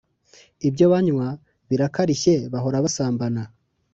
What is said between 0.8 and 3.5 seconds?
banywa birakarishye bahora basambana